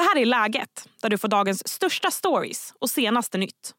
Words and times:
Det 0.00 0.04
här 0.04 0.22
är 0.22 0.26
Läget, 0.26 0.88
där 1.02 1.08
du 1.08 1.18
får 1.18 1.28
dagens 1.28 1.68
största 1.68 2.10
stories 2.10 2.74
och 2.80 2.90
senaste 2.90 3.38
nytt. 3.38 3.74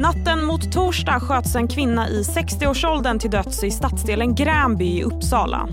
Natten 0.00 0.44
mot 0.44 0.72
torsdag 0.72 1.20
sköts 1.20 1.54
en 1.54 1.68
kvinna 1.68 2.08
i 2.08 2.22
60-årsåldern 2.22 3.18
till 3.18 3.30
döds 3.30 3.64
i 3.64 3.70
stadsdelen 3.70 4.34
Gränby 4.34 4.84
i 4.84 5.02
Uppsala. 5.02 5.68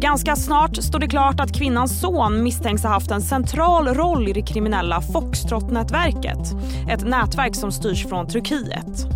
Ganska 0.00 0.36
snart 0.36 0.76
står 0.76 0.98
det 0.98 1.08
klart 1.08 1.40
att 1.40 1.58
kvinnans 1.58 2.00
son 2.00 2.42
misstänks 2.42 2.82
ha 2.82 2.90
haft 2.90 3.10
en 3.10 3.22
central 3.22 3.88
roll 3.88 4.28
i 4.28 4.32
det 4.32 4.42
kriminella 4.42 5.00
Foxtrot-nätverket. 5.00 6.52
Ett 6.90 7.04
nätverk 7.06 7.56
som 7.56 7.72
styrs 7.72 8.06
från 8.06 8.28
Turkiet. 8.28 9.06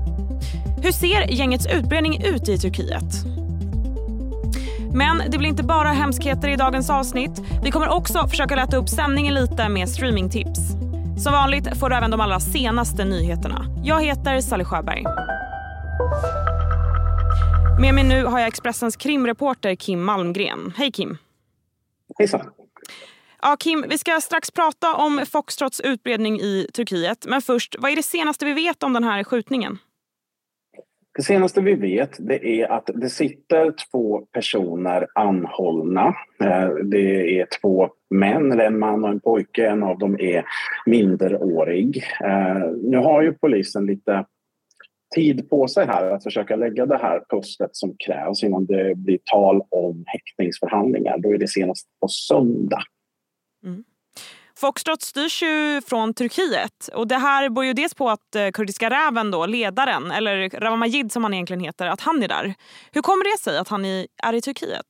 Hur 0.82 0.92
ser 0.92 1.30
gängets 1.30 1.66
utbredning 1.66 2.24
ut 2.24 2.48
i 2.48 2.58
Turkiet? 2.58 3.38
Men 4.94 5.22
det 5.30 5.38
blir 5.38 5.48
inte 5.48 5.62
bara 5.62 5.88
hemskheter 5.88 6.48
i 6.48 6.56
dagens 6.56 6.90
avsnitt. 6.90 7.40
Vi 7.64 7.70
kommer 7.70 7.88
också 7.88 8.28
försöka 8.28 8.56
lätta 8.56 8.76
upp 8.76 8.88
stämningen 8.88 9.34
lite 9.34 9.68
med 9.68 9.88
streamingtips. 9.88 10.60
Som 11.24 11.32
vanligt 11.32 11.78
får 11.80 11.90
du 11.90 11.96
även 11.96 12.10
de 12.10 12.20
allra 12.20 12.40
senaste 12.40 13.04
nyheterna. 13.04 13.64
Jag 13.84 14.04
heter 14.04 14.40
Sally 14.40 14.64
Sjöberg. 14.64 15.04
Med 17.80 17.94
mig 17.94 18.04
nu 18.04 18.24
har 18.24 18.38
jag 18.38 18.48
Expressens 18.48 18.96
krimreporter 18.96 19.74
Kim 19.74 20.04
Malmgren. 20.04 20.72
Hej 20.76 20.92
Kim! 20.92 21.18
Hejsan! 22.18 22.50
Ja, 23.42 23.56
Kim, 23.60 23.84
vi 23.88 23.98
ska 23.98 24.20
strax 24.20 24.50
prata 24.50 24.94
om 24.94 25.24
Foxtrots 25.32 25.80
utbredning 25.80 26.40
i 26.40 26.66
Turkiet. 26.74 27.26
Men 27.28 27.42
först, 27.42 27.76
vad 27.78 27.90
är 27.90 27.96
det 27.96 28.02
senaste 28.02 28.44
vi 28.44 28.52
vet 28.52 28.82
om 28.82 28.92
den 28.92 29.04
här 29.04 29.24
skjutningen? 29.24 29.78
Det 31.18 31.22
senaste 31.22 31.60
vi 31.60 31.74
vet 31.74 32.16
det 32.18 32.46
är 32.46 32.72
att 32.72 32.90
det 32.94 33.10
sitter 33.10 33.74
två 33.90 34.20
personer 34.32 35.06
anhållna. 35.14 36.14
Eh, 36.40 36.68
det 36.84 37.40
är 37.40 37.46
två 37.60 37.88
män, 38.10 38.60
en 38.60 38.78
man 38.78 39.04
och 39.04 39.10
en 39.10 39.20
pojke. 39.20 39.68
En 39.68 39.82
av 39.82 39.98
dem 39.98 40.16
är 40.20 40.44
minderårig. 40.86 42.02
Eh, 42.24 42.70
nu 42.82 42.96
har 42.96 43.22
ju 43.22 43.32
polisen 43.32 43.86
lite 43.86 44.24
tid 45.14 45.50
på 45.50 45.68
sig 45.68 45.86
här 45.86 46.10
att 46.10 46.22
försöka 46.22 46.56
lägga 46.56 46.86
det 46.86 46.98
här 46.98 47.22
pusslet 47.30 47.76
som 47.76 47.94
krävs 48.06 48.42
innan 48.42 48.66
det 48.66 48.94
blir 48.96 49.18
tal 49.24 49.62
om 49.70 50.04
häktningsförhandlingar. 50.06 51.18
Då 51.18 51.34
är 51.34 51.38
det 51.38 51.48
senast 51.48 51.88
på 52.00 52.08
söndag. 52.08 52.82
Mm. 53.64 53.84
Foxtrot 54.60 55.02
styrs 55.02 55.42
ju 55.42 55.80
från 55.86 56.14
Turkiet 56.14 56.88
och 56.94 57.08
det 57.08 57.14
här 57.14 57.48
beror 57.48 57.64
ju 57.64 57.72
dels 57.72 57.94
på 57.94 58.10
att 58.10 58.34
eh, 58.36 58.50
kurdiska 58.50 58.90
räven, 58.90 59.30
då, 59.30 59.46
ledaren, 59.46 60.10
eller 60.10 60.60
Rawa 60.60 60.76
Majid 60.76 61.12
som 61.12 61.24
han 61.24 61.34
egentligen 61.34 61.60
heter, 61.60 61.86
att 61.86 62.00
han 62.00 62.22
är 62.22 62.28
där. 62.28 62.54
Hur 62.92 63.02
kommer 63.02 63.24
det 63.32 63.38
sig 63.38 63.58
att 63.58 63.68
han 63.68 63.84
är 63.84 64.34
i 64.34 64.40
Turkiet? 64.40 64.86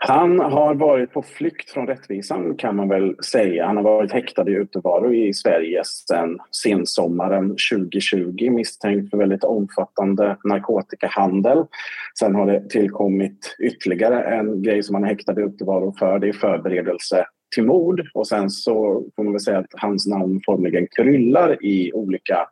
Han 0.00 0.40
har 0.40 0.74
varit 0.74 1.12
på 1.12 1.22
flykt 1.22 1.70
från 1.70 1.86
rättvisan 1.86 2.56
kan 2.56 2.76
man 2.76 2.88
väl 2.88 3.16
säga. 3.24 3.66
Han 3.66 3.76
har 3.76 3.84
varit 3.84 4.12
häktad 4.12 4.50
i 4.50 4.52
utevaro 4.52 5.14
i 5.14 5.34
Sverige 5.34 5.82
sedan 5.84 6.38
sensommaren 6.62 7.48
2020 7.48 8.50
misstänkt 8.50 9.10
för 9.10 9.18
väldigt 9.18 9.44
omfattande 9.44 10.36
narkotikahandel. 10.44 11.64
Sen 12.18 12.34
har 12.34 12.46
det 12.46 12.68
tillkommit 12.70 13.56
ytterligare 13.58 14.36
en 14.36 14.62
grej 14.62 14.82
som 14.82 14.94
han 14.94 15.04
är 15.04 15.08
häktad 15.08 15.40
i 15.40 15.44
utevaro 15.44 15.94
för. 15.98 16.18
Det 16.18 16.28
är 16.28 16.32
förberedelse 16.32 17.26
till 17.54 17.64
mord 17.64 18.02
och 18.14 18.28
sen 18.28 18.50
så 18.50 19.04
får 19.16 19.24
man 19.24 19.32
väl 19.32 19.40
säga 19.40 19.58
att 19.58 19.66
hans 19.70 20.06
namn 20.06 20.40
formligen 20.46 20.86
kryllar 20.96 21.64
i 21.64 21.92
olika 21.92 22.48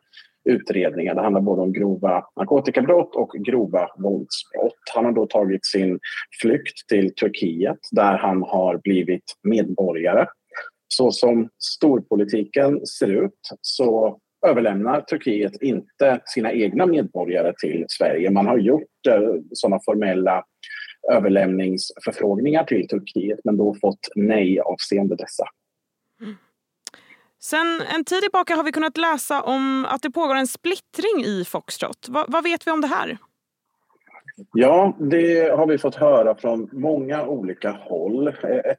utredningar. 0.49 1.15
Det 1.15 1.21
handlar 1.21 1.41
både 1.41 1.61
om 1.61 1.73
grova 1.73 2.23
narkotikabrott 2.35 3.15
och 3.15 3.31
grova 3.31 3.89
våldsbrott. 3.97 4.91
Han 4.95 5.05
har 5.05 5.11
då 5.11 5.25
tagit 5.25 5.65
sin 5.65 5.99
flykt 6.41 6.87
till 6.89 7.15
Turkiet 7.15 7.79
där 7.91 8.17
han 8.17 8.43
har 8.43 8.77
blivit 8.83 9.23
medborgare. 9.43 10.25
Så 10.87 11.11
som 11.11 11.49
storpolitiken 11.59 12.85
ser 12.85 13.23
ut 13.25 13.39
så 13.61 14.19
överlämnar 14.47 15.01
Turkiet 15.01 15.61
inte 15.61 16.21
sina 16.25 16.51
egna 16.51 16.85
medborgare 16.85 17.53
till 17.61 17.85
Sverige. 17.87 18.31
Man 18.31 18.47
har 18.47 18.57
gjort 18.57 19.07
eh, 19.09 19.21
sådana 19.51 19.79
formella 19.85 20.43
överlämningsförfrågningar 21.11 22.63
till 22.63 22.87
Turkiet 22.87 23.39
men 23.43 23.57
då 23.57 23.75
fått 23.81 24.09
nej 24.15 24.59
avseende 24.59 25.15
dessa. 25.15 25.45
Mm. 26.21 26.35
Sen 27.39 27.81
en 27.95 28.05
tid 28.05 28.21
tillbaka 28.21 28.55
har 28.55 28.63
vi 28.63 28.71
kunnat 28.71 28.97
läsa 28.97 29.41
om 29.41 29.85
att 29.89 30.01
det 30.01 30.11
pågår 30.11 30.35
en 30.35 30.47
splittring 30.47 31.25
i 31.25 31.43
Foxtrot. 31.45 32.09
Va, 32.09 32.25
vad 32.27 32.43
vet 32.43 32.67
vi 32.67 32.71
om 32.71 32.81
det 32.81 32.87
här? 32.87 33.17
Ja, 34.53 34.97
det 34.99 35.55
har 35.55 35.67
vi 35.67 35.77
fått 35.77 35.95
höra 35.95 36.35
från 36.35 36.69
många 36.71 37.25
olika 37.25 37.71
håll. 37.71 38.27
Ett, 38.27 38.77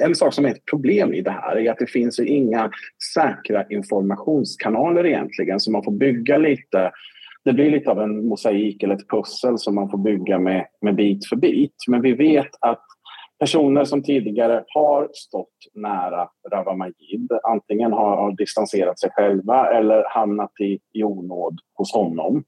en 0.00 0.14
sak 0.14 0.34
som 0.34 0.44
är 0.44 0.50
ett 0.50 0.64
problem 0.64 1.14
i 1.14 1.20
det 1.20 1.30
här 1.30 1.56
är 1.56 1.70
att 1.70 1.78
det 1.78 1.86
finns 1.86 2.18
inga 2.18 2.70
säkra 3.14 3.64
informationskanaler 3.68 5.06
egentligen 5.06 5.60
så 5.60 5.70
man 5.70 5.84
får 5.84 5.92
bygga 5.92 6.38
lite 6.38 6.90
det 7.48 7.54
blir 7.54 7.70
lite 7.70 7.90
av 7.90 8.00
en 8.00 8.28
mosaik 8.28 8.82
eller 8.82 8.94
ett 8.94 9.08
pussel 9.08 9.58
som 9.58 9.74
man 9.74 9.90
får 9.90 9.98
bygga 9.98 10.38
med, 10.38 10.66
med 10.80 10.94
bit 10.94 11.28
för 11.28 11.36
bit. 11.36 11.74
Men 11.88 12.02
vi 12.02 12.12
vet 12.12 12.50
att 12.60 12.84
personer 13.38 13.84
som 13.84 14.02
tidigare 14.02 14.64
har 14.74 15.08
stått 15.12 15.56
nära 15.74 16.28
Rawa 16.52 16.76
Majid 16.76 17.28
antingen 17.42 17.92
har, 17.92 18.16
har 18.16 18.36
distanserat 18.36 19.00
sig 19.00 19.10
själva 19.10 19.70
eller 19.70 20.04
hamnat 20.08 20.50
i, 20.60 20.78
i 20.92 21.04
onåd 21.04 21.58
hos 21.74 21.92
honom. 21.92 22.44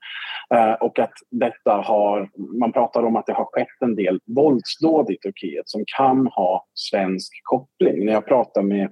Eh, 0.54 0.72
och 0.72 0.98
att 0.98 1.14
detta 1.30 1.72
har, 1.72 2.30
man 2.60 2.72
pratar 2.72 3.02
om 3.02 3.16
att 3.16 3.26
det 3.26 3.32
har 3.32 3.48
skett 3.52 3.82
en 3.84 3.94
del 3.94 4.20
våldsdåd 4.36 5.10
i 5.10 5.16
Turkiet 5.16 5.68
som 5.68 5.84
kan 5.96 6.26
ha 6.26 6.66
svensk 6.74 7.32
koppling. 7.42 8.04
När 8.04 8.12
jag 8.12 8.26
pratar 8.26 8.62
med 8.62 8.88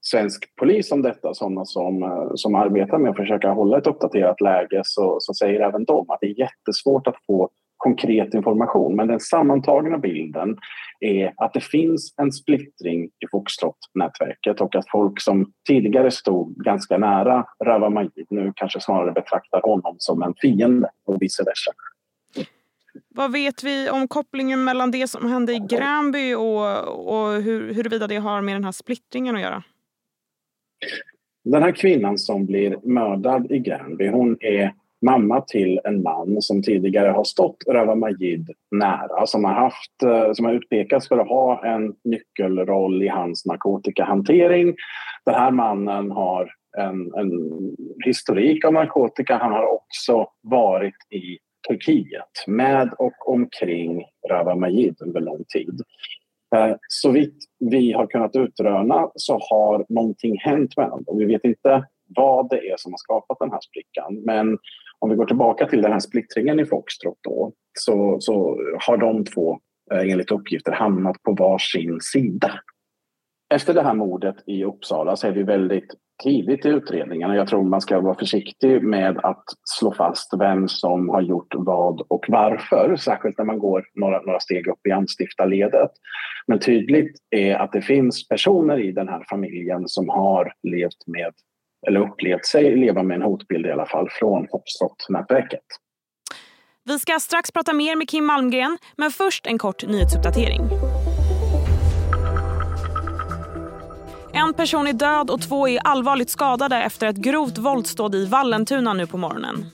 svensk 0.00 0.56
polis 0.56 0.92
om 0.92 1.02
detta, 1.02 1.34
sådana 1.34 1.64
som, 1.64 2.02
eh, 2.02 2.30
som 2.34 2.54
arbetar 2.54 2.98
med 2.98 3.10
att 3.10 3.16
försöka 3.16 3.50
hålla 3.50 3.78
ett 3.78 3.86
uppdaterat 3.86 4.40
läge, 4.40 4.82
så, 4.84 5.16
så 5.20 5.34
säger 5.34 5.60
även 5.60 5.84
de 5.84 6.10
att 6.10 6.18
det 6.20 6.26
är 6.26 6.38
jättesvårt 6.38 7.06
att 7.06 7.16
få 7.26 7.50
konkret 7.76 8.34
information. 8.34 8.96
Men 8.96 9.08
den 9.08 9.20
sammantagna 9.20 9.98
bilden 9.98 10.56
är 11.00 11.32
att 11.36 11.52
det 11.52 11.64
finns 11.64 12.14
en 12.16 12.32
splittring 12.32 13.04
i 13.04 13.26
Foxtrot-nätverket 13.30 14.60
och 14.60 14.76
att 14.76 14.90
folk 14.90 15.20
som 15.20 15.52
tidigare 15.68 16.10
stod 16.10 16.56
ganska 16.56 16.98
nära 16.98 17.46
Rawa 17.64 17.90
Majid 17.90 18.26
nu 18.30 18.52
kanske 18.56 18.80
snarare 18.80 19.12
betraktar 19.12 19.60
honom 19.62 19.96
som 19.98 20.22
en 20.22 20.34
fiende 20.40 20.90
och 21.06 21.22
vice 21.22 21.42
versa. 21.42 21.72
Vad 23.08 23.32
vet 23.32 23.62
vi 23.62 23.90
om 23.90 24.08
kopplingen 24.08 24.64
mellan 24.64 24.90
det 24.90 25.06
som 25.06 25.30
hände 25.32 25.52
i 25.52 25.58
Gränby 25.58 26.34
och, 26.34 27.14
och 27.14 27.42
hur, 27.42 27.74
huruvida 27.74 28.06
det 28.06 28.16
har 28.16 28.40
med 28.40 28.54
den 28.54 28.64
här 28.64 28.72
splittringen 28.72 29.36
att 29.36 29.42
göra? 29.42 29.62
Den 31.44 31.62
här 31.62 31.72
kvinnan 31.72 32.18
som 32.18 32.46
blir 32.46 32.76
mördad 32.82 33.52
i 33.52 33.58
Gränby, 33.58 34.08
hon 34.08 34.36
är 34.40 34.72
mamma 35.06 35.40
till 35.40 35.80
en 35.84 36.02
man 36.02 36.42
som 36.42 36.62
tidigare 36.62 37.08
har 37.08 37.24
stått 37.24 37.56
Rawa 37.68 37.94
Majid 37.94 38.50
nära, 38.70 39.26
som 39.26 39.44
har, 39.44 39.54
haft, 39.54 40.02
eh, 40.04 40.32
som 40.32 40.44
har 40.44 40.52
utpekats 40.52 41.08
för 41.08 41.18
att 41.18 41.28
ha 41.28 41.66
en 41.66 41.94
nyckelroll 42.04 43.02
i 43.02 43.08
hans 43.08 43.46
narkotikahantering. 43.46 44.74
Den 45.24 45.34
här 45.34 45.50
mannen 45.50 46.10
har 46.10 46.50
en, 46.78 47.14
en 47.14 47.30
historik 48.04 48.64
av 48.64 48.72
narkotika. 48.72 49.36
Han 49.36 49.52
har 49.52 49.72
också 49.74 50.26
varit 50.42 50.94
i 51.10 51.38
Turkiet 51.68 52.46
med 52.46 52.92
och 52.98 53.28
omkring 53.28 54.04
Rawa 54.30 54.54
Majid 54.54 54.96
under 55.00 55.20
lång 55.20 55.44
tid. 55.48 55.82
Eh, 56.54 56.76
så 56.88 57.10
vitt 57.10 57.36
vi 57.70 57.92
har 57.92 58.06
kunnat 58.06 58.36
utröna 58.36 59.10
så 59.14 59.38
har 59.50 59.86
någonting 59.88 60.38
hänt 60.38 60.76
mellan 60.76 61.04
dem. 61.04 61.18
Vi 61.18 61.24
vet 61.24 61.44
inte 61.44 61.84
vad 62.16 62.50
det 62.50 62.70
är 62.70 62.74
som 62.76 62.92
har 62.92 62.98
skapat 62.98 63.38
den 63.40 63.50
här 63.50 63.60
sprickan. 63.60 64.22
Men 64.24 64.58
om 64.98 65.10
vi 65.10 65.16
går 65.16 65.26
tillbaka 65.26 65.66
till 65.66 65.82
den 65.82 65.92
här 65.92 66.00
splittringen 66.00 66.60
i 66.60 66.66
Foxtrot 66.66 67.18
då, 67.20 67.52
så, 67.78 68.16
så 68.20 68.58
har 68.86 68.96
de 68.96 69.24
två 69.24 69.58
eh, 69.92 70.12
enligt 70.12 70.30
uppgifter 70.30 70.72
hamnat 70.72 71.22
på 71.22 71.32
varsin 71.32 71.98
sida. 72.00 72.52
Efter 73.54 73.74
det 73.74 73.82
här 73.82 73.94
mordet 73.94 74.36
i 74.46 74.64
Uppsala 74.64 75.16
så 75.16 75.26
är 75.26 75.32
vi 75.32 75.42
väldigt 75.42 75.94
tidigt 76.22 76.64
i 76.64 76.68
utredningen 76.68 77.30
och 77.30 77.36
jag 77.36 77.48
tror 77.48 77.64
man 77.64 77.80
ska 77.80 78.00
vara 78.00 78.14
försiktig 78.14 78.82
med 78.82 79.18
att 79.18 79.44
slå 79.64 79.94
fast 79.94 80.32
vem 80.38 80.68
som 80.68 81.08
har 81.08 81.20
gjort 81.20 81.54
vad 81.54 82.00
och 82.00 82.24
varför, 82.28 82.96
särskilt 82.96 83.38
när 83.38 83.44
man 83.44 83.58
går 83.58 83.84
några, 83.94 84.20
några 84.20 84.40
steg 84.40 84.68
upp 84.68 84.86
i 84.86 84.90
anstiftarledet. 84.90 85.90
Men 86.46 86.60
tydligt 86.60 87.16
är 87.30 87.54
att 87.54 87.72
det 87.72 87.82
finns 87.82 88.28
personer 88.28 88.78
i 88.78 88.92
den 88.92 89.08
här 89.08 89.24
familjen 89.30 89.88
som 89.88 90.08
har 90.08 90.52
levt 90.62 91.06
med 91.06 91.32
eller 91.86 92.00
upplevt 92.00 92.46
sig 92.46 92.76
leva 92.76 93.02
med 93.02 93.14
en 93.14 93.22
hotbild 93.22 93.66
i 93.66 93.70
alla 93.70 93.86
fall 93.86 94.08
från 94.10 94.46
Foxtrot-nätverket. 94.48 95.64
Vi 96.84 96.98
ska 96.98 97.18
strax 97.18 97.52
prata 97.52 97.72
mer 97.72 97.96
med 97.96 98.08
Kim 98.08 98.26
Malmgren, 98.26 98.78
men 98.96 99.10
först 99.10 99.46
en 99.46 99.58
kort 99.58 99.86
nyhetsuppdatering. 99.86 100.60
En 104.40 104.54
person 104.54 104.86
är 104.86 104.92
död 104.92 105.30
och 105.30 105.42
två 105.42 105.68
är 105.68 105.78
allvarligt 105.78 106.30
skadade 106.30 106.76
efter 106.76 107.06
ett 107.06 107.16
grovt 107.16 107.58
våldsdåd 107.58 108.14
i 108.14 108.26
Vallentuna 108.26 108.92
nu 108.92 109.06
på 109.06 109.16
morgonen. 109.16 109.66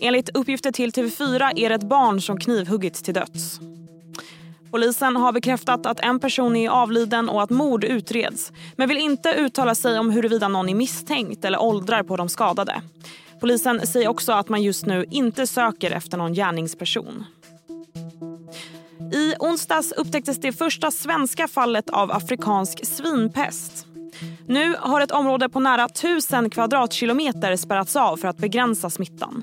Enligt 0.00 0.28
uppgifter 0.28 0.72
till 0.72 0.90
TV4 0.90 1.52
är 1.56 1.68
det 1.68 1.74
ett 1.74 1.88
barn 1.88 2.20
som 2.20 2.38
knivhuggits 2.40 3.02
till 3.02 3.14
döds. 3.14 3.60
Polisen 4.70 5.16
har 5.16 5.32
bekräftat 5.32 5.86
att 5.86 6.00
en 6.00 6.20
person 6.20 6.56
är 6.56 6.70
avliden 6.70 7.28
och 7.28 7.42
att 7.42 7.50
mord 7.50 7.84
utreds 7.84 8.52
men 8.76 8.88
vill 8.88 8.98
inte 8.98 9.32
uttala 9.32 9.74
sig 9.74 9.98
om 9.98 10.10
huruvida 10.10 10.48
någon 10.48 10.68
är 10.68 10.74
misstänkt 10.74 11.44
eller 11.44 11.62
åldrar 11.62 12.02
på 12.02 12.16
de 12.16 12.28
skadade. 12.28 12.82
Polisen 13.40 13.86
säger 13.86 14.08
också 14.08 14.32
att 14.32 14.48
man 14.48 14.62
just 14.62 14.86
nu 14.86 15.04
inte 15.10 15.46
söker 15.46 15.90
efter 15.90 16.18
någon 16.18 16.34
gärningsperson. 16.34 17.24
I 19.12 19.34
onsdags 19.38 19.92
upptäcktes 19.92 20.40
det 20.40 20.52
första 20.52 20.90
svenska 20.90 21.48
fallet 21.48 21.90
av 21.90 22.12
afrikansk 22.12 22.86
svinpest. 22.86 23.86
Nu 24.46 24.74
har 24.78 25.00
ett 25.00 25.10
område 25.10 25.48
på 25.48 25.60
nära 25.60 25.84
1000 25.84 26.50
kvadratkilometer 26.50 27.56
spärrats 27.56 27.96
av 27.96 28.16
för 28.16 28.28
att 28.28 28.38
begränsa 28.38 28.90
smittan. 28.90 29.42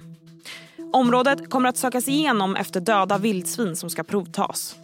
Området 0.94 1.50
kommer 1.50 1.70
att 1.70 1.78
sökas 1.78 2.08
igenom 2.08 2.56
efter 2.56 2.80
döda 2.80 3.18
vildsvin 3.18 3.76
som 3.76 3.90
ska 3.90 4.04
provtas. 4.04 4.76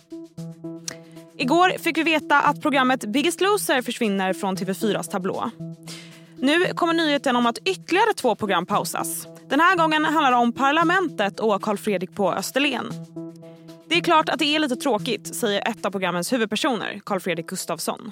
Igår 1.37 1.77
fick 1.77 1.97
vi 1.97 2.03
veta 2.03 2.41
att 2.41 2.61
programmet 2.61 3.05
Biggest 3.05 3.41
Loser 3.41 3.81
försvinner 3.81 4.33
från 4.33 4.57
TV4s 4.57 5.11
tablå. 5.11 5.49
Nu 6.39 6.65
kommer 6.65 6.93
nyheten 6.93 7.35
om 7.35 7.45
att 7.45 7.57
ytterligare 7.57 8.13
två 8.13 8.35
program 8.35 8.65
pausas. 8.65 9.27
Den 9.49 9.59
här 9.59 9.77
gången 9.77 10.05
handlar 10.05 10.31
det 10.31 10.37
om 10.37 10.53
Parlamentet 10.53 11.39
och 11.39 11.61
Karl 11.61 11.77
Fredrik 11.77 12.15
på 12.15 12.33
Österlen. 12.33 12.85
Det 13.87 13.95
är 13.95 14.01
klart 14.01 14.29
att 14.29 14.39
det 14.39 14.55
är 14.55 14.59
lite 14.59 14.75
tråkigt, 14.75 15.35
säger 15.35 15.69
ett 15.69 15.85
av 15.85 15.91
programmens 15.91 16.33
huvudpersoner, 16.33 17.01
Karl 17.05 17.19
Fredrik 17.19 17.47
Gustafsson. 17.47 18.11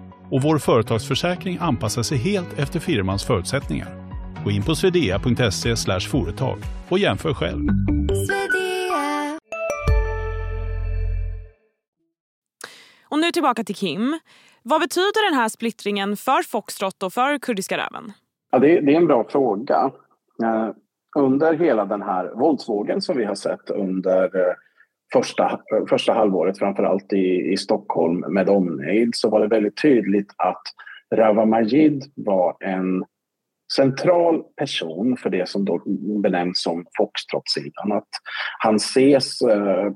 och 0.31 0.41
vår 0.41 0.57
företagsförsäkring 0.57 1.57
anpassar 1.61 2.03
sig 2.03 2.17
helt 2.17 2.59
efter 2.59 2.79
firmans 2.79 3.23
förutsättningar. 3.23 3.87
Gå 4.43 4.51
in 4.51 4.63
på 4.63 4.75
swedea.se 4.75 5.75
företag 5.99 6.57
och 6.89 6.99
jämför 6.99 7.33
själv. 7.33 7.67
Och 13.09 13.19
nu 13.19 13.31
tillbaka 13.31 13.63
till 13.63 13.75
Kim. 13.75 14.19
Vad 14.63 14.81
betyder 14.81 15.31
den 15.31 15.39
här 15.39 15.49
splittringen 15.49 16.17
för 16.17 16.43
Foxtrot 16.43 17.03
och 17.03 17.13
för 17.13 17.39
Kurdiska 17.39 17.77
räven? 17.77 18.11
Ja, 18.51 18.59
det, 18.59 18.81
det 18.81 18.93
är 18.93 18.97
en 18.97 19.07
bra 19.07 19.27
fråga. 19.29 19.91
Eh, 20.43 20.69
under 21.17 21.53
hela 21.53 21.85
den 21.85 22.01
här 22.01 22.31
våldsvågen 22.35 23.01
som 23.01 23.17
vi 23.17 23.25
har 23.25 23.35
sett 23.35 23.69
under 23.69 24.23
eh, 24.23 24.53
första, 25.13 25.59
första 25.89 26.13
halvåret, 26.13 26.59
framförallt 26.59 27.13
i, 27.13 27.51
i 27.51 27.57
Stockholm 27.57 28.19
med 28.19 28.49
omnejd, 28.49 29.09
så 29.13 29.29
var 29.29 29.39
det 29.39 29.47
väldigt 29.47 29.81
tydligt 29.81 30.33
att 30.37 30.61
Rawa 31.15 31.45
Majid 31.45 32.03
var 32.15 32.55
en 32.59 33.05
central 33.75 34.43
person 34.55 35.17
för 35.17 35.29
det 35.29 35.49
som 35.49 35.65
då 35.65 35.81
benämns 36.21 36.61
som 36.61 36.85
Foxtrot-sidan. 36.97 37.91
Att 37.91 38.09
han 38.59 38.75
ses 38.75 39.41
eh, 39.41 39.91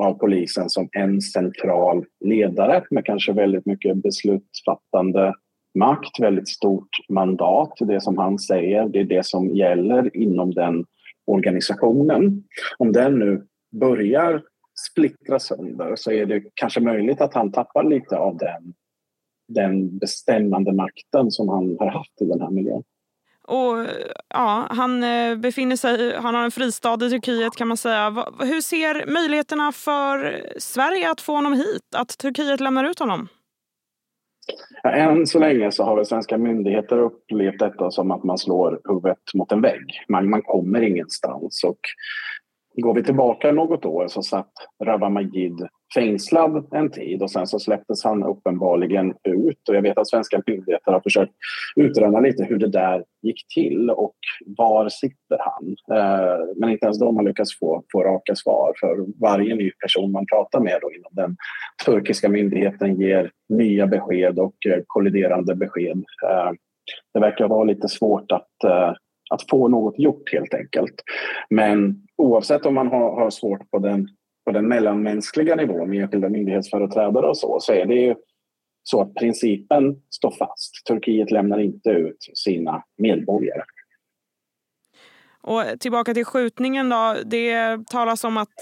av 0.00 0.14
polisen 0.14 0.70
som 0.70 0.88
en 0.92 1.20
central 1.20 2.04
ledare 2.24 2.84
med 2.90 3.04
kanske 3.04 3.32
väldigt 3.32 3.66
mycket 3.66 3.96
beslutsfattande 3.96 5.34
makt, 5.78 6.20
väldigt 6.20 6.48
stort 6.48 6.88
mandat. 7.08 7.72
Det 7.80 8.00
som 8.00 8.18
han 8.18 8.38
säger, 8.38 8.88
det 8.88 9.00
är 9.00 9.04
det 9.04 9.26
som 9.26 9.50
gäller 9.50 10.16
inom 10.16 10.54
den 10.54 10.84
organisationen. 11.26 12.42
Om 12.78 12.92
den 12.92 13.18
nu 13.18 13.46
börjar 13.70 14.42
splittra 14.90 15.38
sönder 15.38 15.96
så 15.96 16.12
är 16.12 16.26
det 16.26 16.42
kanske 16.54 16.80
möjligt 16.80 17.20
att 17.20 17.34
han 17.34 17.52
tappar 17.52 17.84
lite 17.84 18.16
av 18.16 18.36
den, 18.36 18.74
den 19.48 19.98
bestämmande 19.98 20.72
makten 20.72 21.30
som 21.30 21.48
han 21.48 21.76
har 21.78 21.90
haft 21.90 22.22
i 22.22 22.24
den 22.24 22.40
här 22.40 22.50
miljön. 22.50 22.82
Och 23.50 23.86
ja, 24.28 24.66
Han 24.70 25.02
eh, 25.02 25.36
befinner 25.36 25.76
sig, 25.76 26.16
han 26.16 26.34
har 26.34 26.44
en 26.44 26.50
fristad 26.50 27.06
i 27.06 27.10
Turkiet 27.10 27.56
kan 27.56 27.68
man 27.68 27.76
säga. 27.76 28.26
Hur 28.40 28.60
ser 28.60 29.12
möjligheterna 29.12 29.72
för 29.72 30.46
Sverige 30.58 31.10
att 31.10 31.20
få 31.20 31.34
honom 31.34 31.52
hit? 31.52 31.94
Att 31.96 32.18
Turkiet 32.18 32.60
lämnar 32.60 32.84
ut 32.84 32.98
honom? 32.98 33.28
Ja, 34.82 34.90
än 34.90 35.26
så 35.26 35.38
länge 35.38 35.72
så 35.72 35.84
har 35.84 35.96
väl 35.96 36.06
svenska 36.06 36.38
myndigheter 36.38 36.98
upplevt 36.98 37.58
detta 37.58 37.90
som 37.90 38.10
att 38.10 38.24
man 38.24 38.38
slår 38.38 38.80
huvudet 38.84 39.34
mot 39.34 39.52
en 39.52 39.60
vägg. 39.60 40.04
Man, 40.08 40.30
man 40.30 40.42
kommer 40.42 40.82
ingenstans. 40.82 41.64
Och 41.64 41.80
går 42.80 42.94
vi 42.94 43.02
tillbaka 43.02 43.52
något 43.52 43.84
år 43.84 44.08
så 44.08 44.22
satt 44.22 44.52
Rawa 44.84 45.08
Majid 45.08 45.68
fängslad 45.94 46.68
en 46.72 46.90
tid 46.90 47.22
och 47.22 47.30
sen 47.30 47.46
så 47.46 47.58
släpptes 47.58 48.04
han 48.04 48.24
uppenbarligen 48.24 49.14
ut. 49.24 49.68
Och 49.68 49.74
jag 49.74 49.82
vet 49.82 49.98
att 49.98 50.08
svenska 50.08 50.42
myndigheter 50.46 50.92
har 50.92 51.00
försökt 51.00 51.32
utröna 51.76 52.20
lite 52.20 52.44
hur 52.44 52.58
det 52.58 52.68
där 52.68 53.04
gick 53.22 53.48
till 53.54 53.90
och 53.90 54.16
var 54.46 54.88
sitter 54.88 55.38
han? 55.38 55.76
Eh, 55.98 56.46
men 56.56 56.70
inte 56.70 56.86
ens 56.86 56.98
de 56.98 57.16
har 57.16 57.24
lyckats 57.24 57.58
få, 57.58 57.82
få 57.92 58.02
raka 58.02 58.34
svar 58.34 58.72
för 58.80 59.20
varje 59.20 59.54
ny 59.54 59.70
person 59.70 60.12
man 60.12 60.26
pratar 60.26 60.60
med 60.60 60.78
då 60.82 60.92
inom 60.92 61.10
den 61.12 61.36
turkiska 61.84 62.28
myndigheten 62.28 63.00
ger 63.00 63.30
nya 63.48 63.86
besked 63.86 64.38
och 64.38 64.66
eh, 64.66 64.82
kolliderande 64.86 65.54
besked. 65.54 66.04
Eh, 66.30 66.52
det 67.14 67.20
verkar 67.20 67.48
vara 67.48 67.64
lite 67.64 67.88
svårt 67.88 68.32
att 68.32 68.48
att 69.30 69.50
få 69.50 69.68
något 69.68 69.98
gjort 69.98 70.32
helt 70.32 70.54
enkelt. 70.54 70.94
Men 71.50 72.02
oavsett 72.16 72.66
om 72.66 72.74
man 72.74 72.86
har, 72.86 73.14
har 73.14 73.30
svårt 73.30 73.70
på 73.70 73.78
den 73.78 74.08
på 74.44 74.50
den 74.50 74.68
mellanmänskliga 74.68 75.56
nivån 75.56 75.90
med 75.90 76.02
enskilda 76.02 76.28
myndighetsföreträdare 76.28 77.26
och 77.26 77.38
så, 77.38 77.60
så 77.60 77.72
är 77.72 77.86
det 77.86 77.94
ju 77.94 78.14
så 78.82 79.00
att 79.02 79.14
principen 79.14 80.02
står 80.10 80.30
fast. 80.30 80.86
Turkiet 80.86 81.30
lämnar 81.30 81.58
inte 81.58 81.90
ut 81.90 82.16
sina 82.34 82.84
medborgare. 82.98 83.62
Och 85.42 85.80
tillbaka 85.80 86.14
till 86.14 86.24
skjutningen 86.24 86.88
då. 86.88 87.16
Det 87.24 87.78
talas 87.86 88.24
om 88.24 88.36
att 88.36 88.54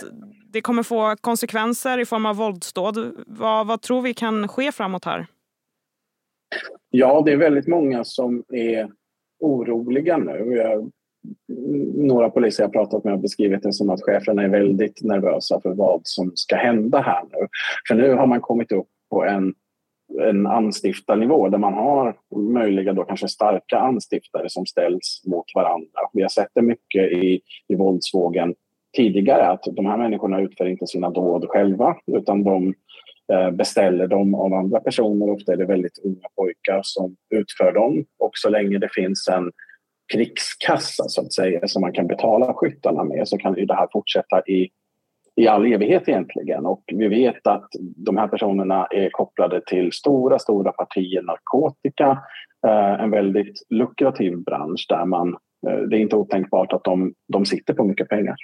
det 0.52 0.60
kommer 0.60 0.82
få 0.82 1.16
konsekvenser 1.20 1.98
i 1.98 2.04
form 2.04 2.26
av 2.26 2.36
våldsdåd. 2.36 3.24
Vad, 3.26 3.66
vad 3.66 3.82
tror 3.82 4.02
vi 4.02 4.14
kan 4.14 4.48
ske 4.48 4.72
framåt 4.72 5.04
här? 5.04 5.26
Ja, 6.90 7.22
det 7.24 7.32
är 7.32 7.36
väldigt 7.36 7.66
många 7.66 8.04
som 8.04 8.44
är 8.48 8.90
oroliga 9.40 10.16
nu. 10.16 10.54
Jag 10.56 10.90
några 11.94 12.30
poliser 12.30 12.62
jag 12.62 12.72
pratat 12.72 13.04
med 13.04 13.12
har 13.12 13.20
beskrivit 13.20 13.62
det 13.62 13.72
som 13.72 13.90
att 13.90 14.02
cheferna 14.02 14.42
är 14.42 14.48
väldigt 14.48 15.02
nervösa 15.02 15.60
för 15.60 15.74
vad 15.74 16.00
som 16.04 16.32
ska 16.34 16.56
hända 16.56 17.00
här 17.00 17.22
nu. 17.22 17.48
För 17.88 17.94
nu 17.94 18.14
har 18.14 18.26
man 18.26 18.40
kommit 18.40 18.72
upp 18.72 18.88
på 19.10 19.24
en, 19.24 19.54
en 20.22 20.46
anstiftarnivå 20.46 21.48
där 21.48 21.58
man 21.58 21.74
har 21.74 22.16
möjliga 22.52 22.92
då 22.92 23.04
kanske 23.04 23.28
starka 23.28 23.78
anstiftare 23.78 24.48
som 24.48 24.66
ställs 24.66 25.22
mot 25.26 25.46
varandra. 25.54 26.00
Vi 26.12 26.22
har 26.22 26.28
sett 26.28 26.50
det 26.54 26.62
mycket 26.62 27.12
i, 27.12 27.40
i 27.68 27.74
våldsvågen 27.74 28.54
tidigare 28.96 29.46
att 29.46 29.62
de 29.72 29.86
här 29.86 29.96
människorna 29.96 30.40
utför 30.40 30.66
inte 30.66 30.86
sina 30.86 31.10
dåd 31.10 31.44
själva 31.48 31.96
utan 32.06 32.44
de 32.44 32.74
beställer 33.52 34.06
dem 34.06 34.34
av 34.34 34.54
andra 34.54 34.80
personer. 34.80 35.30
Ofta 35.30 35.52
är 35.52 35.56
det 35.56 35.64
väldigt 35.64 35.98
unga 36.04 36.28
pojkar 36.36 36.80
som 36.82 37.16
utför 37.30 37.72
dem 37.72 38.04
och 38.18 38.30
så 38.34 38.48
länge 38.48 38.78
det 38.78 38.88
finns 38.94 39.28
en 39.28 39.52
krigskassa 40.12 41.04
så 41.08 41.20
att 41.20 41.32
säga 41.32 41.68
som 41.68 41.80
man 41.80 41.92
kan 41.92 42.06
betala 42.06 42.54
skyttarna 42.54 43.04
med 43.04 43.28
så 43.28 43.38
kan 43.38 43.56
ju 43.56 43.64
det 43.64 43.74
här 43.74 43.88
fortsätta 43.92 44.42
i, 44.46 44.70
i 45.36 45.48
all 45.48 45.72
evighet 45.72 46.08
egentligen. 46.08 46.66
Och 46.66 46.82
vi 46.86 47.08
vet 47.08 47.46
att 47.46 47.68
de 47.96 48.16
här 48.16 48.28
personerna 48.28 48.86
är 48.86 49.10
kopplade 49.10 49.60
till 49.66 49.92
stora, 49.92 50.38
stora 50.38 50.72
partier 50.72 51.22
narkotika. 51.22 52.22
Eh, 52.66 53.02
en 53.02 53.10
väldigt 53.10 53.66
lukrativ 53.70 54.38
bransch 54.38 54.86
där 54.88 55.04
man, 55.04 55.28
eh, 55.68 55.78
det 55.78 55.96
är 55.96 56.00
inte 56.00 56.16
otänkbart 56.16 56.72
att 56.72 56.84
de, 56.84 57.14
de 57.28 57.46
sitter 57.46 57.74
på 57.74 57.84
mycket 57.84 58.08
pengar. 58.08 58.36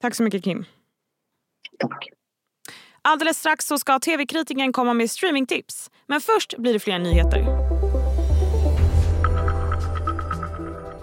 Tack 0.00 0.14
så 0.14 0.22
mycket 0.22 0.44
Kim. 0.44 0.64
Tack. 1.78 2.08
Alldeles 3.04 3.38
strax 3.38 3.66
så 3.66 3.78
ska 3.78 3.98
tv-kritiken 3.98 4.72
komma 4.72 4.94
med 4.94 5.10
streamingtips. 5.10 5.90
Men 6.06 6.20
först 6.20 6.58
blir 6.58 6.72
det 6.72 6.78
fler 6.80 6.98
nyheter. 6.98 7.46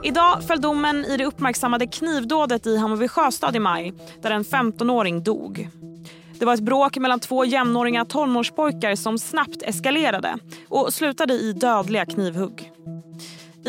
Idag 0.04 0.44
föll 0.48 0.62
domen 0.62 1.06
i 1.06 1.18
det 1.18 1.26
uppmärksammade 1.26 1.88
knivdådet 1.88 2.68
i 2.68 2.78
Hammarby 2.78 3.08
sjöstad 3.08 3.56
i 3.56 3.60
maj 3.60 3.94
där 4.22 4.32
en 4.32 4.44
15-åring 4.44 5.24
dog. 5.24 5.70
Det 6.40 6.46
var 6.46 6.54
ett 6.54 6.60
bråk 6.60 6.98
mellan 6.98 7.20
två 7.20 7.46
jämnåriga 7.46 8.06
tonårspojkar 8.06 8.96
som 8.96 9.18
snabbt 9.18 9.62
eskalerade 9.62 10.38
och 10.70 10.94
slutade 10.94 11.34
i 11.34 11.54
dödliga 11.54 12.06
knivhugg. 12.06 12.72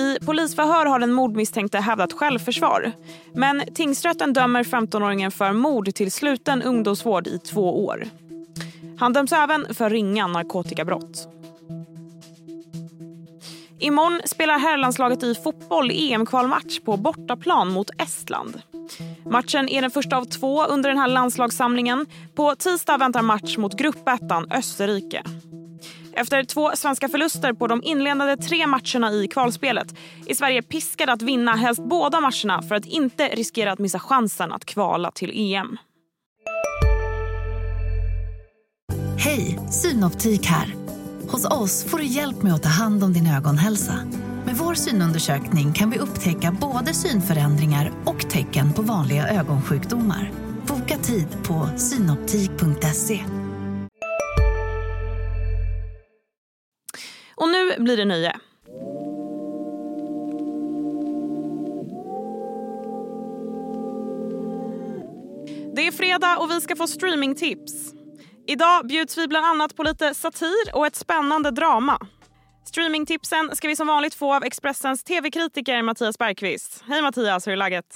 I 0.00 0.18
polisförhör 0.26 0.86
har 0.86 0.98
den 0.98 1.12
mordmisstänkte 1.12 1.78
hävdat 1.78 2.12
självförsvar. 2.12 2.92
Men 3.34 3.62
tingsrätten 3.74 4.32
dömer 4.32 4.64
15-åringen 4.64 5.30
för 5.30 5.52
mord 5.52 5.94
till 5.94 6.12
sluten 6.12 6.62
ungdomsvård 6.62 7.26
i 7.26 7.38
två 7.38 7.84
år. 7.84 8.04
Han 8.98 9.12
döms 9.12 9.32
även 9.32 9.74
för 9.74 9.90
ringa 9.90 10.26
narkotikabrott. 10.26 11.28
Imorgon 13.78 14.20
spelar 14.24 14.58
herrlandslaget 14.58 15.22
i 15.22 15.34
fotboll 15.34 15.90
EM-kvalmatch 15.90 16.80
på 16.80 16.96
bortaplan 16.96 17.72
mot 17.72 17.90
Estland. 17.98 18.62
Matchen 19.24 19.68
är 19.68 19.82
den 19.82 19.90
första 19.90 20.16
av 20.16 20.24
två 20.24 20.64
under 20.64 20.88
den 20.90 20.98
här 20.98 21.08
landslagssamlingen. 21.08 22.06
På 22.34 22.54
tisdag 22.54 22.96
väntar 22.96 23.22
match 23.22 23.56
mot 23.56 23.76
gruppettan 23.76 24.50
Österrike. 24.50 25.22
Efter 26.20 26.44
två 26.44 26.70
svenska 26.74 27.08
förluster 27.08 27.52
på 27.52 27.66
de 27.66 27.82
inledande 27.82 28.36
tre 28.36 28.66
matcherna 28.66 29.12
i 29.12 29.28
kvalspelet 29.28 29.94
är 30.26 30.34
Sverige 30.34 30.62
piskade 30.62 31.12
att 31.12 31.22
vinna 31.22 31.56
helst 31.56 31.84
båda 31.84 32.20
matcherna 32.20 32.62
för 32.62 32.74
att 32.74 32.84
inte 32.84 33.28
riskera 33.28 33.72
att 33.72 33.78
missa 33.78 33.98
chansen 33.98 34.52
att 34.52 34.64
kvala 34.64 35.10
till 35.10 35.32
EM. 35.34 35.78
Hej, 39.18 39.58
Synoptik 39.70 40.46
här. 40.46 40.74
Hos 41.28 41.44
oss 41.44 41.84
får 41.84 41.98
du 41.98 42.04
hjälp 42.04 42.42
med 42.42 42.54
att 42.54 42.62
ta 42.62 42.68
hand 42.68 43.04
om 43.04 43.12
din 43.12 43.26
ögonhälsa. 43.26 43.94
Med 44.44 44.56
vår 44.56 44.74
synundersökning 44.74 45.72
kan 45.72 45.90
vi 45.90 45.98
upptäcka 45.98 46.56
både 46.60 46.94
synförändringar 46.94 47.92
och 48.04 48.30
tecken 48.30 48.72
på 48.72 48.82
vanliga 48.82 49.28
ögonsjukdomar. 49.28 50.32
Boka 50.66 50.96
tid 50.96 51.28
på 51.42 51.68
synoptik.se. 51.76 53.24
Och 57.40 57.48
nu 57.48 57.74
blir 57.78 57.96
det 57.96 58.04
nöje. 58.04 58.32
Det 65.74 65.86
är 65.86 65.92
fredag 65.92 66.36
och 66.38 66.50
vi 66.50 66.60
ska 66.60 66.76
få 66.76 66.86
streamingtips. 66.86 67.94
Idag 68.46 68.86
bjuds 68.86 69.18
vi 69.18 69.28
bland 69.28 69.46
annat 69.46 69.76
på 69.76 69.82
lite 69.82 70.14
satir 70.14 70.74
och 70.74 70.86
ett 70.86 70.96
spännande 70.96 71.50
drama. 71.50 71.98
Streamingtipsen 72.64 73.56
ska 73.56 73.68
vi 73.68 73.76
som 73.76 73.86
vanligt 73.86 74.14
få 74.14 74.34
av 74.34 74.44
Expressens 74.44 75.04
tv-kritiker 75.04 75.82
Mattias 75.82 76.18
Bergqvist. 76.18 76.84
Hej 76.88 77.02
Mattias, 77.02 77.46
hur 77.46 77.52
är 77.52 77.56
läget? 77.56 77.86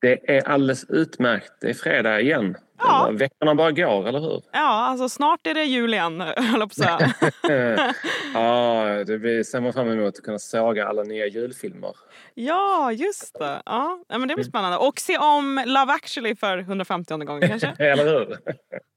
Det 0.00 0.36
är 0.36 0.48
alldeles 0.48 0.84
utmärkt. 0.88 1.52
Det 1.60 1.70
är 1.70 1.74
fredag 1.74 2.20
igen. 2.20 2.56
Ja. 2.82 3.10
Veckorna 3.12 3.54
bara 3.54 3.72
går, 3.72 4.08
eller 4.08 4.20
hur? 4.20 4.42
Ja, 4.52 4.68
alltså 4.68 5.08
snart 5.08 5.46
är 5.46 5.54
det 5.54 5.64
jul 5.64 5.94
igen, 5.94 6.20
höll 6.36 6.36
jag 6.36 6.58
på 6.58 6.64
att 6.64 6.74
säga. 6.74 7.14
ja, 8.34 8.84
det 9.06 9.18
blir, 9.18 9.42
ser 9.42 9.60
man 9.60 9.72
fram 9.72 9.90
emot 9.90 10.18
att 10.18 10.24
kunna 10.24 10.38
såga 10.38 10.88
alla 10.88 11.02
nya 11.02 11.26
julfilmer. 11.26 11.96
ja, 12.34 12.92
just 12.92 13.38
det. 13.38 13.62
Ja, 13.66 13.98
men 14.08 14.28
det 14.28 14.34
blir 14.34 14.44
spännande. 14.44 14.76
Och 14.78 14.98
se 14.98 15.18
om 15.18 15.62
Love 15.66 15.92
actually 15.92 16.36
för 16.36 16.58
150 16.58 17.16
gången 17.16 17.48
kanske. 17.48 17.68
eller 17.78 18.04
hur? 18.04 18.38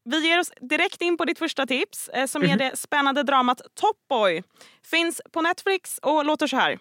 Vi 0.10 0.28
ger 0.28 0.40
oss 0.40 0.52
direkt 0.62 1.02
in 1.02 1.18
på 1.18 1.26
ditt 1.26 1.40
första 1.40 1.66
tips 1.66 2.10
eh, 2.10 2.26
som 2.26 2.44
är 2.44 2.58
det 2.58 2.78
spännande 2.78 3.24
dramat 3.24 3.58
Top 3.58 3.98
Boy. 4.10 4.44
Finns 4.92 5.22
på 5.32 5.42
Netflix 5.42 5.98
och 6.02 6.26
låter 6.26 6.48
så 6.48 6.58
här. 6.58 6.78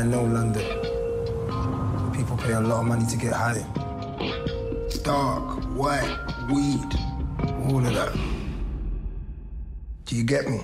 I 0.00 0.02
know 0.02 0.32
London. 0.32 0.62
People 2.14 2.36
pay 2.36 2.52
a 2.52 2.60
lot 2.60 2.80
of 2.80 2.84
money 2.84 3.06
to 3.06 3.16
get 3.16 3.34
high. 3.34 3.89
Dark, 5.04 5.64
white, 5.76 6.18
weed, 6.48 6.92
all 7.64 7.86
of 7.86 7.94
that. 7.94 8.14
Do 10.04 10.16
you 10.16 10.24
get 10.24 10.48
me? 10.48 10.60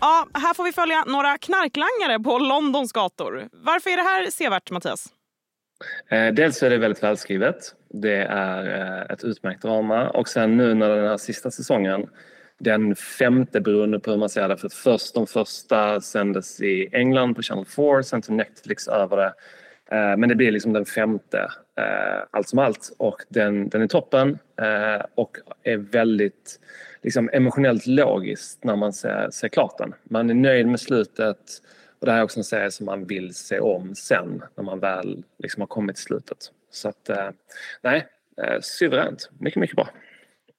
Ja, 0.00 0.26
här 0.34 0.54
får 0.54 0.64
vi 0.64 0.72
följa 0.72 1.04
några 1.06 1.38
knarklangare 1.38 2.20
på 2.24 2.38
Londons 2.38 2.92
gator. 2.92 3.48
Varför 3.52 3.90
är 3.90 3.96
det 3.96 4.02
här 4.02 4.30
sevärt, 4.30 4.70
Mattias? 4.70 5.06
Eh, 6.10 6.34
dels 6.34 6.62
är 6.62 6.70
det 6.70 6.78
väldigt 6.78 7.02
välskrivet. 7.02 7.74
Det 7.90 8.22
är 8.22 8.80
eh, 8.80 9.12
ett 9.12 9.24
utmärkt 9.24 9.62
drama 9.62 10.08
och 10.08 10.28
sen 10.28 10.56
nu 10.56 10.74
när 10.74 10.88
den 10.88 11.08
här 11.08 11.16
sista 11.16 11.50
säsongen 11.50 12.06
den 12.58 12.96
femte 12.96 13.60
beroende 13.60 14.00
på 14.00 14.10
hur 14.10 14.18
man 14.18 14.28
ser 14.28 14.48
det. 14.48 14.56
För 14.56 14.66
att 14.66 14.74
först 14.74 15.14
de 15.14 15.26
första 15.26 16.00
sändes 16.00 16.60
i 16.60 16.88
England 16.92 17.34
på 17.34 17.42
Channel 17.42 17.64
4, 17.64 18.02
sen 18.02 18.22
till 18.22 18.34
Netflix 18.34 18.88
över 18.88 19.16
det. 19.16 19.34
Eh, 19.90 20.16
men 20.16 20.28
det 20.28 20.34
blir 20.34 20.52
liksom 20.52 20.72
den 20.72 20.86
femte, 20.86 21.38
eh, 21.78 22.24
allt 22.30 22.48
som 22.48 22.58
allt. 22.58 22.92
Och 22.98 23.22
den, 23.28 23.68
den 23.68 23.82
är 23.82 23.86
toppen 23.86 24.38
eh, 24.60 25.04
och 25.14 25.36
är 25.62 25.76
väldigt 25.76 26.60
liksom, 27.02 27.30
emotionellt 27.32 27.86
logiskt 27.86 28.64
när 28.64 28.76
man 28.76 28.92
ser, 28.92 29.30
ser 29.30 29.48
klart 29.48 29.78
den. 29.78 29.94
Man 30.04 30.30
är 30.30 30.34
nöjd 30.34 30.66
med 30.66 30.80
slutet 30.80 31.38
och 32.00 32.06
det 32.06 32.12
här 32.12 32.18
är 32.18 32.24
också 32.24 32.40
en 32.40 32.44
serie 32.44 32.70
som 32.70 32.86
man 32.86 33.06
vill 33.06 33.34
se 33.34 33.60
om 33.60 33.94
sen 33.94 34.42
när 34.54 34.64
man 34.64 34.80
väl 34.80 35.24
liksom 35.38 35.60
har 35.60 35.66
kommit 35.66 35.96
till 35.96 36.04
slutet. 36.04 36.38
Så 36.70 36.88
att, 36.88 37.10
nej, 37.82 38.06
suveränt. 38.60 39.30
Mycket, 39.40 39.60
mycket 39.60 39.76
bra. 39.76 39.88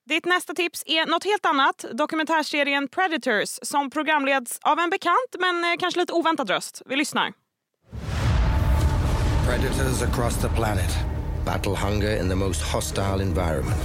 Ditt 0.06 0.26
nästa 0.26 0.54
tips 0.54 0.84
är 0.86 1.06
något 1.06 1.24
helt 1.24 1.46
annat. 1.46 1.86
Dokumentärserien 1.92 2.88
Predators 2.88 3.60
som 3.62 3.90
programleds 3.90 4.60
av 4.62 4.80
en 4.80 4.90
bekant 4.90 5.36
men 5.40 5.78
kanske 5.78 6.00
lite 6.00 6.14
oväntad 6.14 6.50
röst. 6.50 6.82
Vi 6.86 6.96
lyssnar. 6.96 7.34
Predators 9.48 10.02
across 10.02 10.38
the 10.42 10.50
planet 10.50 10.98
battle 11.46 11.76
hunger 11.76 12.20
in 12.22 12.30
the 12.30 12.36
most 12.36 12.62
hostile 12.62 13.22
environment, 13.22 13.82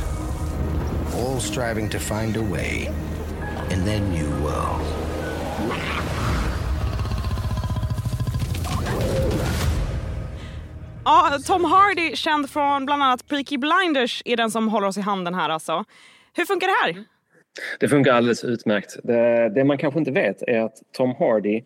all 1.15 1.41
striving 1.41 1.89
to 1.89 1.99
find 1.99 2.37
a 2.37 2.43
way 2.43 2.89
in 3.71 3.85
their 3.85 4.01
new 4.01 4.31
world. 4.43 4.83
Ja, 11.05 11.39
Tom 11.47 11.65
Hardy, 11.65 12.17
känd 12.17 12.51
från 12.51 12.87
bland 12.87 13.03
annat 13.03 13.29
Peaky 13.29 13.59
Blinders, 13.59 14.23
är 14.25 14.37
den 14.37 14.51
som 14.51 14.69
håller 14.69 14.87
oss 14.87 14.99
i 14.99 15.01
handen 15.01 15.35
här. 15.35 15.49
Alltså. 15.49 15.85
Hur 16.33 16.45
funkar 16.45 16.67
det 16.67 16.93
här? 16.93 17.05
Det 17.81 17.89
funkar 17.89 18.13
alldeles 18.13 18.45
utmärkt. 18.45 18.97
Det, 19.05 19.49
det 19.55 19.65
man 19.65 19.79
kanske 19.79 19.99
inte 19.99 20.11
vet 20.11 20.43
är 20.43 20.61
att 20.61 20.77
Tom 20.93 21.15
Hardy, 21.19 21.63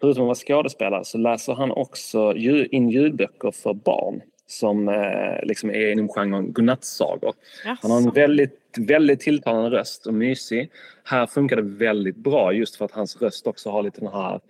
förutom 0.00 0.22
att 0.22 0.26
vara 0.26 0.34
skådespelare, 0.34 1.04
så 1.04 1.18
läser 1.18 1.52
han 1.52 1.70
också 1.70 2.34
in 2.70 2.90
ljudböcker 2.90 3.50
för 3.50 3.74
barn 3.74 4.22
som 4.46 4.88
eh, 4.88 5.42
liksom 5.42 5.70
är 5.70 5.92
inom 5.92 6.08
genren 6.08 6.52
godnattsagor. 6.52 7.34
Han 7.82 7.90
har 7.90 7.98
en 7.98 8.10
väldigt, 8.10 8.58
väldigt 8.76 9.20
tilltalande 9.20 9.70
röst 9.78 10.06
och 10.06 10.14
mysig. 10.14 10.70
Här 11.04 11.26
funkar 11.26 11.56
det 11.56 11.62
väldigt 11.62 12.16
bra 12.16 12.52
just 12.52 12.76
för 12.76 12.84
att 12.84 12.92
hans 12.92 13.22
röst 13.22 13.46
också 13.46 13.70
har 13.70 13.82
lite 13.82 14.00
den 14.00 14.12
här 14.12 14.40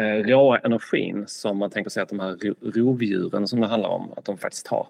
Eh, 0.00 0.24
råa 0.24 0.58
energin 0.58 1.24
som 1.26 1.58
man 1.58 1.70
tänker 1.70 1.90
sig 1.90 2.02
att 2.02 2.08
de 2.08 2.20
här 2.20 2.54
rovdjuren 2.62 3.48
som 3.48 3.60
det 3.60 3.66
handlar 3.66 3.88
om, 3.88 4.12
att 4.16 4.24
de 4.24 4.38
faktiskt 4.38 4.66
har. 4.66 4.86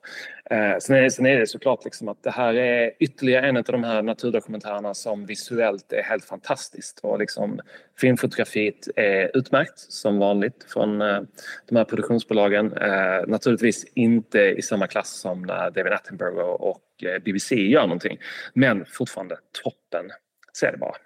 Eh, 0.51 0.79
sen, 0.79 0.97
är, 0.97 1.09
sen 1.09 1.27
är 1.27 1.39
det 1.39 1.47
såklart 1.47 1.85
liksom 1.85 2.09
att 2.09 2.23
det 2.23 2.31
här 2.31 2.55
är 2.55 2.93
ytterligare 2.99 3.49
en 3.49 3.57
av 3.57 3.63
de 3.63 3.85
här 3.85 4.03
naturdokumentärerna 4.03 4.95
som 4.95 5.27
visuellt 5.27 5.93
är 5.93 6.03
helt 6.03 6.25
fantastiskt 6.25 7.01
och 7.03 7.19
liksom 7.19 7.61
filmfotografiet 8.01 8.89
är 8.97 9.37
utmärkt 9.37 9.79
som 9.79 10.19
vanligt 10.19 10.67
från 10.69 11.03
eh, 11.03 11.21
de 11.69 11.77
här 11.77 11.85
produktionsbolagen. 11.85 12.73
Eh, 12.73 13.27
naturligtvis 13.27 13.85
inte 13.95 14.39
i 14.39 14.63
samma 14.63 14.87
klass 14.87 15.21
som 15.21 15.43
när 15.43 15.71
David 15.71 15.93
Attenborough 15.93 16.63
och 16.63 16.83
eh, 17.03 17.23
BBC 17.23 17.55
gör 17.55 17.83
någonting, 17.83 18.19
men 18.55 18.85
fortfarande 18.85 19.37
toppen. 19.63 20.11
Så 20.53 20.67
är 20.67 20.73
det 20.73 20.79
bara. 20.79 20.97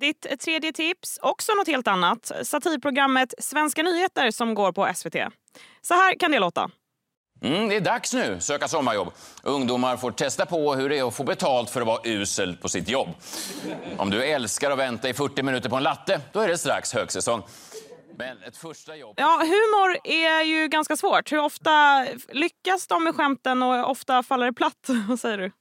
Ditt 0.00 0.40
tredje 0.40 0.72
tips, 0.72 1.18
också 1.22 1.52
något 1.52 1.66
helt 1.66 1.88
annat. 1.88 2.32
Satirprogrammet 2.42 3.34
Svenska 3.38 3.82
nyheter 3.82 4.30
som 4.30 4.54
går 4.54 4.72
på 4.72 4.88
SVT. 4.94 5.16
Så 5.82 5.94
här 5.94 6.18
kan 6.18 6.30
det 6.30 6.38
låta. 6.38 6.70
Mm, 7.42 7.68
det 7.68 7.76
är 7.76 7.80
dags 7.80 8.14
nu, 8.14 8.40
söka 8.40 8.68
sommarjobb. 8.68 9.12
Ungdomar 9.42 9.96
får 9.96 10.10
testa 10.10 10.46
på 10.46 10.74
hur 10.74 10.88
det 10.88 10.98
är 10.98 11.08
att 11.08 11.14
få 11.14 11.24
betalt 11.24 11.70
för 11.70 11.80
att 11.80 11.86
vara 11.86 12.00
usel 12.04 12.56
på 12.56 12.68
sitt 12.68 12.88
jobb. 12.88 13.08
Om 13.96 14.10
du 14.10 14.24
älskar 14.24 14.70
att 14.70 14.78
vänta 14.78 15.08
i 15.08 15.14
40 15.14 15.42
minuter 15.42 15.68
på 15.70 15.76
en 15.76 15.82
latte, 15.82 16.20
då 16.32 16.40
är 16.40 16.48
det 16.48 16.58
strax 16.58 16.94
högsäsong. 16.94 17.42
Men 18.18 18.42
ett 18.42 18.56
första 18.56 18.96
jobb... 18.96 19.14
Ja, 19.18 19.40
humor 19.42 19.98
är 20.04 20.42
ju 20.42 20.68
ganska 20.68 20.96
svårt. 20.96 21.32
Hur 21.32 21.38
ofta 21.38 22.06
lyckas 22.28 22.86
de 22.86 23.04
med 23.04 23.14
skämten 23.14 23.62
och 23.62 23.90
ofta 23.90 24.22
faller 24.22 24.46
det 24.46 24.52
platt? 24.52 24.88
Vad 25.08 25.20
säger 25.20 25.38
du? 25.38 25.52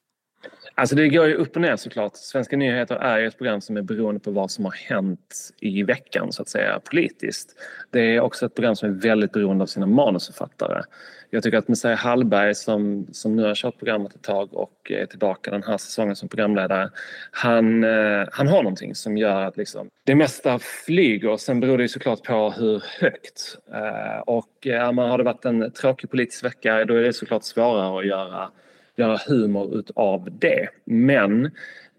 Alltså 0.76 0.96
det 0.96 1.10
går 1.10 1.28
ju 1.28 1.34
upp 1.34 1.56
och 1.56 1.62
ner 1.62 1.76
såklart. 1.76 2.16
Svenska 2.16 2.58
nyheter 2.58 2.96
är 2.96 3.20
ju 3.20 3.28
ett 3.28 3.38
program 3.38 3.62
som 3.62 3.78
är 3.78 3.82
beroende 3.82 4.20
på 4.20 4.32
vad 4.32 4.52
som 4.52 4.66
har 4.66 4.72
hänt 4.72 5.54
i 5.60 5.84
veckan 5.84 6.32
så 6.32 6.42
att 6.42 6.50
säga 6.50 6.80
politiskt. 6.80 7.56
Det 7.92 8.16
är 8.16 8.20
också 8.20 8.46
ett 8.46 8.56
program 8.56 8.76
som 8.76 8.90
är 8.90 8.94
väldigt 8.94 9.32
beroende 9.32 9.64
av 9.64 9.68
sina 9.68 9.86
manusförfattare. 9.86 10.84
Jag 11.30 11.44
tycker 11.44 11.58
att 11.58 11.68
Messiah 11.68 11.98
Hallberg 11.98 12.56
som, 12.56 13.08
som 13.12 13.36
nu 13.36 13.44
har 13.44 13.56
kört 13.56 13.78
programmet 13.78 14.16
ett 14.16 14.22
tag 14.22 14.54
och 14.54 14.92
är 14.92 15.06
tillbaka 15.06 15.52
den 15.52 15.64
här 15.64 15.78
säsongen 15.78 16.16
som 16.16 16.30
programledare. 16.30 16.90
Han, 17.32 17.84
eh, 17.84 18.28
han 18.32 18.48
har 18.48 18.64
någonting 18.64 18.96
som 18.96 19.18
gör 19.18 19.42
att 19.42 19.58
liksom, 19.58 19.90
det 20.04 20.16
mesta 20.16 20.60
flyger. 20.60 21.38
Sen 21.38 21.60
beror 21.60 21.78
det 21.78 21.84
ju 21.84 21.88
såklart 21.88 22.24
på 22.24 22.52
hur 22.52 22.84
högt. 23.00 23.58
Eh, 23.74 24.20
och 24.20 24.68
eh, 24.68 24.92
man 24.92 25.10
har 25.10 25.18
det 25.18 25.24
varit 25.24 25.46
en 25.46 25.72
tråkig 25.72 26.10
politisk 26.10 26.44
vecka 26.44 26.86
då 26.86 26.94
är 26.94 27.02
det 27.02 27.14
såklart 27.14 27.44
svårare 27.44 28.00
att 28.00 28.06
göra 28.06 28.50
göra 28.98 29.18
humor 29.28 29.76
utav 29.76 30.28
det. 30.32 30.68
Men 30.86 31.46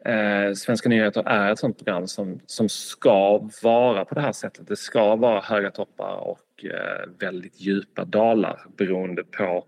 eh, 0.04 0.52
Svenska 0.56 0.88
nyheter 0.88 1.22
är 1.26 1.52
ett 1.52 1.58
sånt 1.58 1.78
program 1.78 2.06
som, 2.06 2.40
som 2.46 2.68
ska 2.68 3.48
vara 3.62 4.04
på 4.04 4.14
det 4.14 4.20
här 4.20 4.32
sättet. 4.32 4.68
Det 4.68 4.76
ska 4.76 5.16
vara 5.16 5.40
höga 5.40 5.70
toppar 5.70 6.14
och 6.14 6.64
eh, 6.64 7.10
väldigt 7.18 7.60
djupa 7.60 8.04
dalar 8.04 8.60
beroende 8.76 9.24
på 9.24 9.64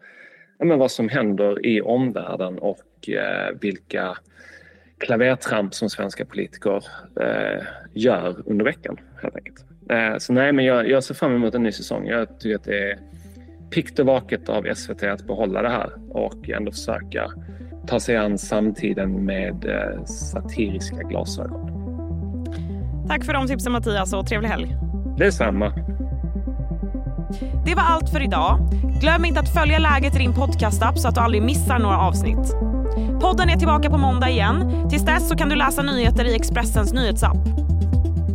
ja, 0.59 0.65
men 0.65 0.79
vad 0.79 0.91
som 0.91 1.09
händer 1.09 1.67
i 1.67 1.81
omvärlden 1.81 2.59
och 2.59 3.09
eh, 3.09 3.55
vilka 3.61 4.17
klavertramp 4.99 5.75
som 5.75 5.91
svenska 5.91 6.25
politiker 6.25 6.85
eh, 7.21 7.65
gör 7.95 8.43
under 8.47 8.65
veckan 8.65 9.01
helt 9.23 9.37
enkelt. 9.37 9.65
Eh, 9.91 10.19
så 10.19 10.33
nej, 10.33 10.53
men 10.53 10.65
jag, 10.65 10.89
jag 10.89 11.05
ser 11.05 11.15
fram 11.15 11.35
emot 11.35 11.55
en 11.55 11.63
ny 11.63 11.73
säsong. 11.73 12.07
Jag 12.07 12.41
tycker 12.41 12.57
att 12.57 12.65
det 12.65 12.91
är 12.91 12.99
pikt 13.71 13.99
och 13.99 14.07
vaket 14.07 14.49
av 14.49 14.75
SVT 14.75 15.03
att 15.03 15.27
behålla 15.27 15.63
det 15.63 15.69
här 15.69 15.91
och 16.11 16.51
ändå 16.51 16.73
försöka 16.73 17.31
ta 17.87 18.01
sig 18.01 18.17
an 18.17 18.39
samtiden 18.39 19.25
med 19.25 19.65
eh, 19.65 20.05
satiriska 20.05 20.97
glasögon. 20.97 21.71
Tack 23.09 23.25
för 23.25 23.33
de 23.33 23.47
tipsen 23.47 23.73
Mattias 23.73 24.13
och 24.13 24.27
trevlig 24.27 24.49
helg. 24.49 24.77
Detsamma. 25.19 25.73
Det 27.65 27.75
var 27.75 27.83
allt 27.83 28.11
för 28.11 28.23
idag. 28.23 28.59
Glöm 29.01 29.25
inte 29.25 29.41
att 29.41 29.55
följa 29.55 29.79
läget 29.79 30.15
i 30.17 30.19
din 30.19 30.35
podcastapp 30.35 30.99
så 30.99 31.09
att 31.09 31.15
du 31.15 31.21
aldrig 31.21 31.43
missar 31.43 31.79
några 31.79 31.99
avsnitt. 31.99 32.55
Podden 33.21 33.49
är 33.49 33.57
tillbaka 33.57 33.91
på 33.91 33.99
måndag 33.99 34.31
igen. 34.31 34.87
Tills 34.91 35.05
dess 35.05 35.29
så 35.29 35.37
kan 35.37 35.49
du 35.49 35.57
läsa 35.57 35.83
nyheter 35.83 36.25
i 36.25 36.35
Expressens 36.35 36.93
nyhetsapp. 36.93 37.37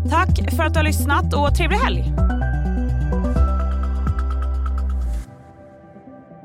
Tack 0.09 0.51
för 0.55 0.63
att 0.63 0.73
du 0.73 0.79
har 0.79 0.83
lyssnat 0.83 1.33
och 1.33 1.55
trevlig 1.55 1.77
helg! 1.77 2.24